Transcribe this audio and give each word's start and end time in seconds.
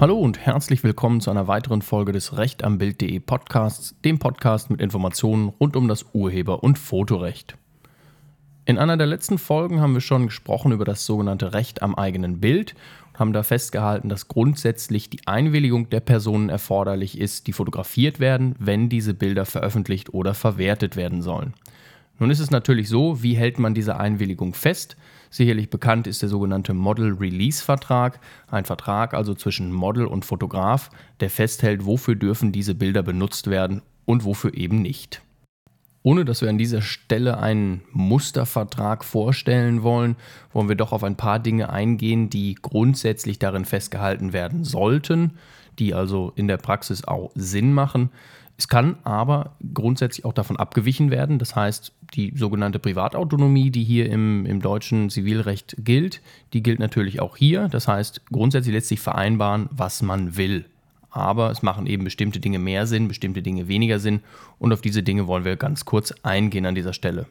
Hallo 0.00 0.16
und 0.16 0.38
herzlich 0.38 0.84
willkommen 0.84 1.20
zu 1.20 1.28
einer 1.28 1.48
weiteren 1.48 1.82
Folge 1.82 2.12
des 2.12 2.36
Recht 2.36 2.62
am 2.62 2.78
Bild.de 2.78 3.18
Podcasts, 3.18 3.96
dem 4.04 4.20
Podcast 4.20 4.70
mit 4.70 4.80
Informationen 4.80 5.48
rund 5.48 5.74
um 5.74 5.88
das 5.88 6.06
Urheber- 6.12 6.62
und 6.62 6.78
Fotorecht. 6.78 7.56
In 8.64 8.78
einer 8.78 8.96
der 8.96 9.08
letzten 9.08 9.38
Folgen 9.38 9.80
haben 9.80 9.94
wir 9.94 10.00
schon 10.00 10.26
gesprochen 10.26 10.70
über 10.70 10.84
das 10.84 11.04
sogenannte 11.04 11.52
Recht 11.52 11.82
am 11.82 11.96
eigenen 11.96 12.38
Bild 12.38 12.76
und 13.08 13.18
haben 13.18 13.32
da 13.32 13.42
festgehalten, 13.42 14.08
dass 14.08 14.28
grundsätzlich 14.28 15.10
die 15.10 15.26
Einwilligung 15.26 15.90
der 15.90 15.98
Personen 15.98 16.48
erforderlich 16.48 17.18
ist, 17.18 17.48
die 17.48 17.52
fotografiert 17.52 18.20
werden, 18.20 18.54
wenn 18.60 18.88
diese 18.88 19.14
Bilder 19.14 19.46
veröffentlicht 19.46 20.14
oder 20.14 20.32
verwertet 20.32 20.94
werden 20.94 21.22
sollen. 21.22 21.54
Nun 22.18 22.30
ist 22.30 22.40
es 22.40 22.50
natürlich 22.50 22.88
so, 22.88 23.22
wie 23.22 23.36
hält 23.36 23.58
man 23.58 23.74
diese 23.74 23.96
Einwilligung 23.96 24.54
fest? 24.54 24.96
Sicherlich 25.30 25.70
bekannt 25.70 26.06
ist 26.06 26.22
der 26.22 26.28
sogenannte 26.28 26.74
Model 26.74 27.12
Release 27.12 27.62
Vertrag, 27.62 28.20
ein 28.48 28.64
Vertrag 28.64 29.14
also 29.14 29.34
zwischen 29.34 29.72
Model 29.72 30.06
und 30.06 30.24
Fotograf, 30.24 30.90
der 31.20 31.30
festhält, 31.30 31.86
wofür 31.86 32.16
dürfen 32.16 32.50
diese 32.50 32.74
Bilder 32.74 33.02
benutzt 33.02 33.48
werden 33.48 33.82
und 34.04 34.24
wofür 34.24 34.54
eben 34.54 34.82
nicht. 34.82 35.22
Ohne 36.02 36.24
dass 36.24 36.40
wir 36.40 36.48
an 36.48 36.58
dieser 36.58 36.80
Stelle 36.80 37.38
einen 37.38 37.82
Mustervertrag 37.92 39.04
vorstellen 39.04 39.82
wollen, 39.82 40.16
wollen 40.52 40.68
wir 40.68 40.76
doch 40.76 40.92
auf 40.92 41.04
ein 41.04 41.16
paar 41.16 41.38
Dinge 41.38 41.70
eingehen, 41.70 42.30
die 42.30 42.54
grundsätzlich 42.54 43.38
darin 43.38 43.64
festgehalten 43.64 44.32
werden 44.32 44.64
sollten, 44.64 45.32
die 45.78 45.94
also 45.94 46.32
in 46.34 46.48
der 46.48 46.56
Praxis 46.56 47.04
auch 47.04 47.30
Sinn 47.34 47.74
machen. 47.74 48.10
Es 48.56 48.68
kann 48.68 48.98
aber 49.04 49.56
grundsätzlich 49.74 50.24
auch 50.24 50.32
davon 50.32 50.56
abgewichen 50.56 51.10
werden. 51.10 51.38
Das 51.38 51.54
heißt, 51.54 51.92
die 52.14 52.32
sogenannte 52.34 52.78
Privatautonomie, 52.78 53.70
die 53.70 53.84
hier 53.84 54.10
im, 54.10 54.46
im 54.46 54.60
deutschen 54.60 55.10
Zivilrecht 55.10 55.76
gilt, 55.78 56.20
die 56.52 56.62
gilt 56.62 56.78
natürlich 56.78 57.20
auch 57.20 57.36
hier. 57.36 57.68
Das 57.68 57.88
heißt, 57.88 58.22
grundsätzlich 58.32 58.74
lässt 58.74 58.88
sich 58.88 59.00
vereinbaren, 59.00 59.68
was 59.70 60.02
man 60.02 60.36
will. 60.36 60.64
Aber 61.10 61.50
es 61.50 61.62
machen 61.62 61.86
eben 61.86 62.04
bestimmte 62.04 62.40
Dinge 62.40 62.58
mehr 62.58 62.86
Sinn, 62.86 63.08
bestimmte 63.08 63.42
Dinge 63.42 63.68
weniger 63.68 63.98
Sinn. 63.98 64.20
Und 64.58 64.72
auf 64.72 64.80
diese 64.80 65.02
Dinge 65.02 65.26
wollen 65.26 65.44
wir 65.44 65.56
ganz 65.56 65.84
kurz 65.84 66.12
eingehen 66.22 66.66
an 66.66 66.74
dieser 66.74 66.92
Stelle. 66.92 67.26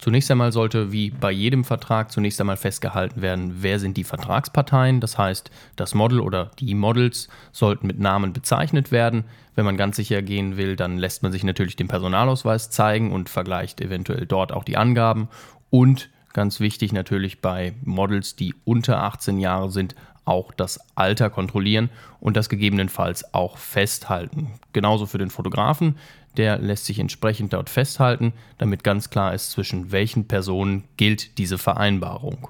Zunächst 0.00 0.30
einmal 0.30 0.50
sollte 0.50 0.92
wie 0.92 1.10
bei 1.10 1.30
jedem 1.30 1.62
Vertrag 1.62 2.10
zunächst 2.10 2.40
einmal 2.40 2.56
festgehalten 2.56 3.20
werden, 3.20 3.56
wer 3.60 3.78
sind 3.78 3.98
die 3.98 4.04
Vertragsparteien. 4.04 5.00
Das 5.00 5.18
heißt, 5.18 5.50
das 5.76 5.94
Model 5.94 6.20
oder 6.20 6.50
die 6.58 6.74
Models 6.74 7.28
sollten 7.52 7.86
mit 7.86 7.98
Namen 7.98 8.32
bezeichnet 8.32 8.92
werden. 8.92 9.24
Wenn 9.54 9.66
man 9.66 9.76
ganz 9.76 9.96
sicher 9.96 10.22
gehen 10.22 10.56
will, 10.56 10.74
dann 10.74 10.96
lässt 10.96 11.22
man 11.22 11.32
sich 11.32 11.44
natürlich 11.44 11.76
den 11.76 11.88
Personalausweis 11.88 12.70
zeigen 12.70 13.12
und 13.12 13.28
vergleicht 13.28 13.82
eventuell 13.82 14.24
dort 14.24 14.52
auch 14.52 14.64
die 14.64 14.78
Angaben. 14.78 15.28
Und 15.68 16.08
ganz 16.32 16.60
wichtig 16.60 16.94
natürlich 16.94 17.42
bei 17.42 17.74
Models, 17.84 18.36
die 18.36 18.54
unter 18.64 19.02
18 19.02 19.38
Jahre 19.38 19.70
sind, 19.70 19.94
auch 20.30 20.52
das 20.52 20.80
Alter 20.94 21.28
kontrollieren 21.28 21.90
und 22.20 22.36
das 22.36 22.48
gegebenenfalls 22.48 23.34
auch 23.34 23.58
festhalten. 23.58 24.54
Genauso 24.72 25.04
für 25.04 25.18
den 25.18 25.30
Fotografen 25.30 25.96
der 26.36 26.58
lässt 26.58 26.86
sich 26.86 26.98
entsprechend 26.98 27.52
dort 27.52 27.70
festhalten, 27.70 28.32
damit 28.58 28.84
ganz 28.84 29.10
klar 29.10 29.34
ist, 29.34 29.50
zwischen 29.50 29.92
welchen 29.92 30.28
Personen 30.28 30.84
gilt 30.96 31.38
diese 31.38 31.58
Vereinbarung. 31.58 32.48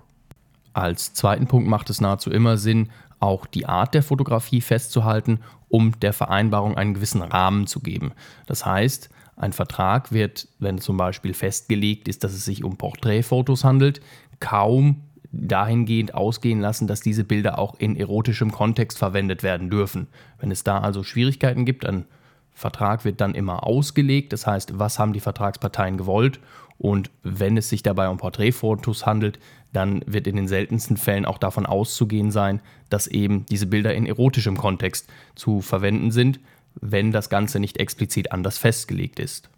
Als 0.72 1.14
zweiten 1.14 1.46
Punkt 1.46 1.68
macht 1.68 1.90
es 1.90 2.00
nahezu 2.00 2.30
immer 2.30 2.56
Sinn, 2.56 2.90
auch 3.18 3.46
die 3.46 3.66
Art 3.66 3.94
der 3.94 4.02
Fotografie 4.02 4.60
festzuhalten, 4.60 5.40
um 5.68 5.98
der 6.00 6.12
Vereinbarung 6.12 6.76
einen 6.76 6.94
gewissen 6.94 7.22
Rahmen 7.22 7.66
zu 7.66 7.80
geben. 7.80 8.12
Das 8.46 8.64
heißt, 8.64 9.10
ein 9.36 9.52
Vertrag 9.52 10.12
wird, 10.12 10.48
wenn 10.58 10.78
zum 10.78 10.96
Beispiel 10.96 11.34
festgelegt 11.34 12.08
ist, 12.08 12.24
dass 12.24 12.32
es 12.32 12.44
sich 12.44 12.62
um 12.62 12.76
Porträtfotos 12.76 13.64
handelt, 13.64 14.00
kaum 14.38 15.02
dahingehend 15.32 16.14
ausgehen 16.14 16.60
lassen, 16.60 16.86
dass 16.86 17.00
diese 17.00 17.24
Bilder 17.24 17.58
auch 17.58 17.78
in 17.78 17.96
erotischem 17.96 18.50
Kontext 18.50 18.98
verwendet 18.98 19.42
werden 19.42 19.70
dürfen. 19.70 20.08
Wenn 20.38 20.50
es 20.50 20.64
da 20.64 20.78
also 20.78 21.02
Schwierigkeiten 21.02 21.64
gibt, 21.64 21.84
dann 21.84 22.06
Vertrag 22.52 23.04
wird 23.04 23.20
dann 23.20 23.34
immer 23.34 23.64
ausgelegt, 23.64 24.32
das 24.32 24.46
heißt, 24.46 24.78
was 24.78 24.98
haben 24.98 25.12
die 25.12 25.20
Vertragsparteien 25.20 25.96
gewollt 25.96 26.40
und 26.78 27.10
wenn 27.22 27.56
es 27.56 27.68
sich 27.68 27.82
dabei 27.82 28.08
um 28.08 28.18
Porträtfotos 28.18 29.06
handelt, 29.06 29.38
dann 29.72 30.02
wird 30.06 30.26
in 30.26 30.36
den 30.36 30.48
seltensten 30.48 30.96
Fällen 30.96 31.24
auch 31.24 31.38
davon 31.38 31.64
auszugehen 31.64 32.30
sein, 32.30 32.60
dass 32.88 33.06
eben 33.06 33.46
diese 33.46 33.66
Bilder 33.66 33.94
in 33.94 34.06
erotischem 34.06 34.56
Kontext 34.56 35.08
zu 35.36 35.60
verwenden 35.60 36.10
sind, 36.10 36.40
wenn 36.80 37.12
das 37.12 37.30
Ganze 37.30 37.60
nicht 37.60 37.78
explizit 37.78 38.32
anders 38.32 38.58
festgelegt 38.58 39.20
ist. 39.20 39.48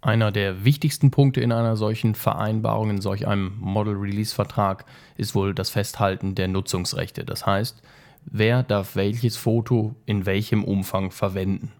Einer 0.00 0.30
der 0.30 0.64
wichtigsten 0.64 1.10
Punkte 1.10 1.40
in 1.40 1.50
einer 1.50 1.74
solchen 1.76 2.14
Vereinbarung, 2.14 2.90
in 2.90 3.00
solch 3.00 3.26
einem 3.26 3.56
Model 3.58 3.94
Release 3.94 4.32
Vertrag, 4.32 4.84
ist 5.16 5.34
wohl 5.34 5.54
das 5.54 5.70
Festhalten 5.70 6.36
der 6.36 6.46
Nutzungsrechte. 6.46 7.24
Das 7.24 7.46
heißt, 7.46 7.82
wer 8.24 8.62
darf 8.62 8.94
welches 8.94 9.36
Foto 9.36 9.96
in 10.06 10.24
welchem 10.24 10.62
Umfang 10.62 11.10
verwenden. 11.10 11.72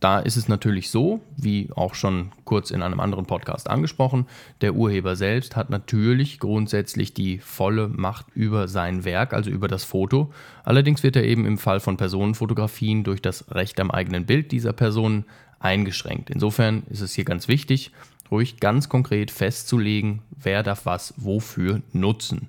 Da 0.00 0.18
ist 0.18 0.36
es 0.36 0.48
natürlich 0.48 0.90
so, 0.90 1.20
wie 1.36 1.70
auch 1.74 1.94
schon 1.94 2.32
kurz 2.44 2.70
in 2.70 2.82
einem 2.82 3.00
anderen 3.00 3.24
Podcast 3.24 3.70
angesprochen, 3.70 4.26
der 4.60 4.74
Urheber 4.74 5.16
selbst 5.16 5.56
hat 5.56 5.70
natürlich 5.70 6.38
grundsätzlich 6.38 7.14
die 7.14 7.38
volle 7.38 7.88
Macht 7.88 8.26
über 8.34 8.68
sein 8.68 9.04
Werk, 9.04 9.32
also 9.32 9.50
über 9.50 9.68
das 9.68 9.84
Foto. 9.84 10.30
Allerdings 10.62 11.02
wird 11.02 11.16
er 11.16 11.24
eben 11.24 11.46
im 11.46 11.56
Fall 11.56 11.80
von 11.80 11.96
Personenfotografien 11.96 13.02
durch 13.02 13.22
das 13.22 13.50
Recht 13.50 13.80
am 13.80 13.90
eigenen 13.90 14.26
Bild 14.26 14.52
dieser 14.52 14.74
Personen 14.74 15.24
eingeschränkt. 15.64 16.30
Insofern 16.30 16.84
ist 16.90 17.00
es 17.00 17.14
hier 17.14 17.24
ganz 17.24 17.48
wichtig, 17.48 17.90
ruhig 18.30 18.60
ganz 18.60 18.88
konkret 18.88 19.30
festzulegen, 19.30 20.22
wer 20.30 20.62
darf 20.62 20.86
was 20.86 21.14
wofür 21.16 21.82
nutzen. 21.92 22.48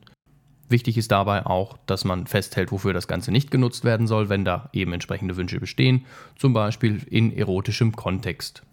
Wichtig 0.67 0.97
ist 0.97 1.11
dabei 1.11 1.45
auch, 1.45 1.77
dass 1.85 2.05
man 2.05 2.25
festhält, 2.25 2.71
wofür 2.71 2.93
das 2.93 3.07
Ganze 3.07 3.31
nicht 3.31 3.51
genutzt 3.51 3.83
werden 3.83 4.07
soll, 4.07 4.29
wenn 4.29 4.45
da 4.45 4.69
eben 4.73 4.93
entsprechende 4.93 5.37
Wünsche 5.37 5.59
bestehen, 5.59 6.05
zum 6.37 6.53
Beispiel 6.53 7.01
in 7.09 7.35
erotischem 7.35 7.95
Kontext. 7.95 8.63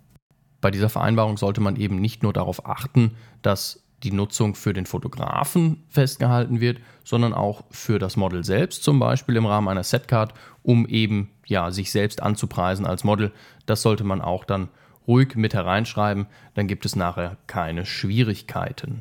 Bei 0.62 0.70
dieser 0.70 0.88
Vereinbarung 0.88 1.36
sollte 1.36 1.60
man 1.60 1.76
eben 1.76 1.96
nicht 1.96 2.22
nur 2.22 2.32
darauf 2.32 2.66
achten, 2.66 3.16
dass 3.42 3.81
die 4.02 4.12
Nutzung 4.12 4.54
für 4.54 4.72
den 4.72 4.86
Fotografen 4.86 5.84
festgehalten 5.88 6.60
wird, 6.60 6.78
sondern 7.04 7.34
auch 7.34 7.64
für 7.70 7.98
das 7.98 8.16
Model 8.16 8.44
selbst, 8.44 8.82
zum 8.82 8.98
Beispiel 8.98 9.36
im 9.36 9.46
Rahmen 9.46 9.68
einer 9.68 9.84
Setcard, 9.84 10.34
um 10.62 10.86
eben 10.86 11.30
ja, 11.46 11.70
sich 11.70 11.90
selbst 11.90 12.22
anzupreisen 12.22 12.86
als 12.86 13.04
Model. 13.04 13.32
Das 13.66 13.82
sollte 13.82 14.04
man 14.04 14.20
auch 14.20 14.44
dann 14.44 14.68
ruhig 15.06 15.34
mit 15.34 15.54
hereinschreiben, 15.54 16.26
dann 16.54 16.66
gibt 16.66 16.86
es 16.86 16.96
nachher 16.96 17.36
keine 17.46 17.84
Schwierigkeiten. 17.84 19.00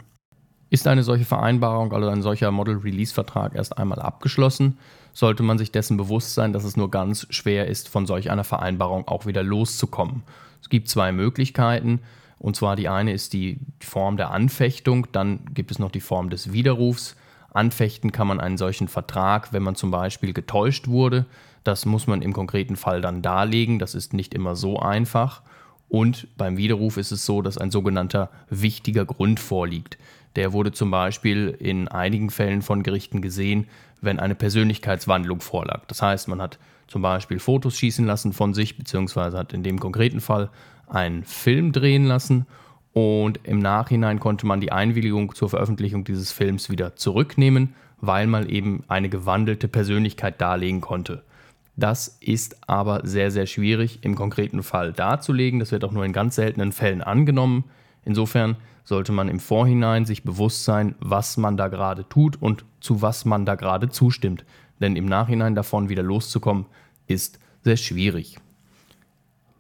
Ist 0.69 0.87
eine 0.87 1.03
solche 1.03 1.25
Vereinbarung, 1.25 1.93
also 1.93 2.07
ein 2.07 2.21
solcher 2.21 2.49
Model-Release-Vertrag 2.49 3.55
erst 3.55 3.77
einmal 3.77 3.99
abgeschlossen, 3.99 4.77
sollte 5.13 5.43
man 5.43 5.57
sich 5.57 5.71
dessen 5.71 5.97
bewusst 5.97 6.33
sein, 6.33 6.53
dass 6.53 6.63
es 6.63 6.77
nur 6.77 6.89
ganz 6.89 7.27
schwer 7.29 7.67
ist, 7.67 7.89
von 7.89 8.05
solch 8.05 8.31
einer 8.31 8.45
Vereinbarung 8.45 9.07
auch 9.07 9.25
wieder 9.25 9.43
loszukommen. 9.43 10.23
Es 10.61 10.69
gibt 10.69 10.87
zwei 10.87 11.11
Möglichkeiten. 11.11 11.99
Und 12.41 12.55
zwar 12.55 12.75
die 12.75 12.89
eine 12.89 13.13
ist 13.13 13.33
die 13.33 13.59
Form 13.79 14.17
der 14.17 14.31
Anfechtung, 14.31 15.05
dann 15.11 15.45
gibt 15.53 15.69
es 15.69 15.77
noch 15.77 15.91
die 15.91 15.99
Form 15.99 16.31
des 16.31 16.51
Widerrufs. 16.51 17.15
Anfechten 17.53 18.11
kann 18.11 18.25
man 18.25 18.39
einen 18.39 18.57
solchen 18.57 18.87
Vertrag, 18.87 19.53
wenn 19.53 19.61
man 19.61 19.75
zum 19.75 19.91
Beispiel 19.91 20.33
getäuscht 20.33 20.87
wurde. 20.87 21.27
Das 21.63 21.85
muss 21.85 22.07
man 22.07 22.23
im 22.23 22.33
konkreten 22.33 22.77
Fall 22.77 22.99
dann 22.99 23.21
darlegen. 23.21 23.77
Das 23.77 23.93
ist 23.93 24.13
nicht 24.13 24.33
immer 24.33 24.55
so 24.55 24.79
einfach. 24.79 25.43
Und 25.87 26.35
beim 26.35 26.57
Widerruf 26.57 26.97
ist 26.97 27.11
es 27.11 27.27
so, 27.27 27.43
dass 27.43 27.59
ein 27.59 27.69
sogenannter 27.69 28.31
wichtiger 28.49 29.05
Grund 29.05 29.39
vorliegt. 29.39 29.99
Der 30.35 30.53
wurde 30.53 30.71
zum 30.71 30.91
Beispiel 30.91 31.49
in 31.59 31.87
einigen 31.87 32.29
Fällen 32.29 32.61
von 32.61 32.83
Gerichten 32.83 33.21
gesehen, 33.21 33.67
wenn 34.01 34.19
eine 34.19 34.35
Persönlichkeitswandlung 34.35 35.41
vorlag. 35.41 35.85
Das 35.87 36.01
heißt, 36.01 36.27
man 36.27 36.41
hat 36.41 36.57
zum 36.87 37.01
Beispiel 37.01 37.39
Fotos 37.39 37.77
schießen 37.77 38.05
lassen 38.05 38.33
von 38.33 38.53
sich, 38.53 38.77
beziehungsweise 38.77 39.37
hat 39.37 39.53
in 39.53 39.63
dem 39.63 39.79
konkreten 39.79 40.21
Fall 40.21 40.49
einen 40.87 41.23
Film 41.23 41.71
drehen 41.71 42.05
lassen 42.05 42.45
und 42.93 43.39
im 43.43 43.59
Nachhinein 43.59 44.19
konnte 44.19 44.45
man 44.45 44.59
die 44.59 44.71
Einwilligung 44.71 45.33
zur 45.33 45.49
Veröffentlichung 45.49 46.03
dieses 46.03 46.31
Films 46.31 46.69
wieder 46.69 46.95
zurücknehmen, 46.95 47.73
weil 48.01 48.27
man 48.27 48.49
eben 48.49 48.83
eine 48.87 49.09
gewandelte 49.09 49.67
Persönlichkeit 49.67 50.41
darlegen 50.41 50.81
konnte. 50.81 51.23
Das 51.77 52.17
ist 52.19 52.67
aber 52.67 53.01
sehr, 53.03 53.31
sehr 53.31 53.45
schwierig 53.45 53.99
im 54.01 54.15
konkreten 54.15 54.61
Fall 54.61 54.91
darzulegen. 54.91 55.59
Das 55.59 55.71
wird 55.71 55.85
auch 55.85 55.93
nur 55.93 56.03
in 56.03 56.11
ganz 56.11 56.35
seltenen 56.35 56.73
Fällen 56.73 57.01
angenommen. 57.01 57.63
Insofern 58.05 58.57
sollte 58.83 59.11
man 59.11 59.29
im 59.29 59.39
Vorhinein 59.39 60.05
sich 60.05 60.23
bewusst 60.23 60.63
sein, 60.63 60.95
was 60.99 61.37
man 61.37 61.57
da 61.57 61.67
gerade 61.67 62.07
tut 62.07 62.41
und 62.41 62.65
zu 62.79 63.01
was 63.01 63.25
man 63.25 63.45
da 63.45 63.55
gerade 63.55 63.89
zustimmt. 63.89 64.43
Denn 64.79 64.95
im 64.95 65.05
Nachhinein 65.05 65.55
davon 65.55 65.89
wieder 65.89 66.03
loszukommen, 66.03 66.65
ist 67.07 67.39
sehr 67.63 67.77
schwierig. 67.77 68.37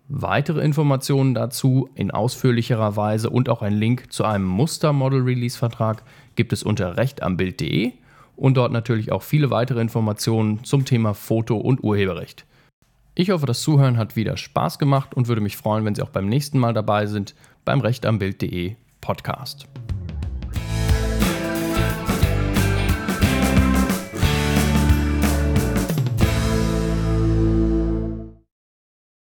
Weitere 0.09 0.61
Informationen 0.61 1.33
dazu 1.33 1.89
in 1.95 2.11
ausführlicherer 2.11 2.97
Weise 2.97 3.29
und 3.29 3.47
auch 3.47 3.61
ein 3.61 3.73
Link 3.73 4.11
zu 4.11 4.25
einem 4.25 4.45
Muster-Model-Release-Vertrag 4.45 6.03
gibt 6.35 6.51
es 6.51 6.63
unter 6.63 6.97
rechtambild.de 6.97 7.93
und 8.35 8.57
dort 8.57 8.73
natürlich 8.73 9.11
auch 9.11 9.21
viele 9.21 9.51
weitere 9.51 9.79
Informationen 9.79 10.65
zum 10.65 10.83
Thema 10.83 11.13
Foto- 11.13 11.57
und 11.57 11.83
Urheberrecht. 11.83 12.45
Ich 13.13 13.29
hoffe, 13.29 13.45
das 13.45 13.61
Zuhören 13.61 13.97
hat 13.97 14.15
wieder 14.15 14.37
Spaß 14.37 14.79
gemacht 14.79 15.13
und 15.13 15.27
würde 15.27 15.41
mich 15.41 15.57
freuen, 15.57 15.83
wenn 15.83 15.95
Sie 15.95 16.01
auch 16.01 16.09
beim 16.09 16.27
nächsten 16.27 16.57
Mal 16.57 16.73
dabei 16.73 17.07
sind 17.07 17.35
beim 17.65 17.81
rechtambild.de 17.81 18.75
Podcast. 19.01 19.67